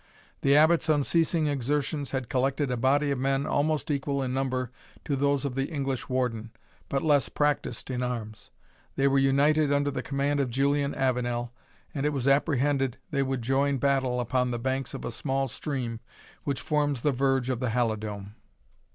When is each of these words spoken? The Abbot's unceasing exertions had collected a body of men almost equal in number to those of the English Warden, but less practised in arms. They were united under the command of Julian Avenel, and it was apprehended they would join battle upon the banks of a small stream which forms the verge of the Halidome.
The 0.41 0.55
Abbot's 0.57 0.89
unceasing 0.89 1.45
exertions 1.45 2.09
had 2.09 2.27
collected 2.27 2.71
a 2.71 2.75
body 2.75 3.11
of 3.11 3.19
men 3.19 3.45
almost 3.45 3.91
equal 3.91 4.23
in 4.23 4.33
number 4.33 4.71
to 5.05 5.15
those 5.15 5.45
of 5.45 5.53
the 5.53 5.65
English 5.67 6.09
Warden, 6.09 6.49
but 6.89 7.03
less 7.03 7.29
practised 7.29 7.91
in 7.91 8.01
arms. 8.01 8.49
They 8.95 9.07
were 9.07 9.19
united 9.19 9.71
under 9.71 9.91
the 9.91 10.01
command 10.01 10.39
of 10.39 10.49
Julian 10.49 10.95
Avenel, 10.95 11.53
and 11.93 12.03
it 12.03 12.13
was 12.13 12.27
apprehended 12.27 12.97
they 13.11 13.21
would 13.21 13.43
join 13.43 13.77
battle 13.77 14.19
upon 14.19 14.49
the 14.49 14.57
banks 14.57 14.95
of 14.95 15.05
a 15.05 15.11
small 15.11 15.47
stream 15.47 15.99
which 16.45 16.61
forms 16.61 17.01
the 17.01 17.11
verge 17.11 17.51
of 17.51 17.59
the 17.59 17.69
Halidome. 17.69 18.33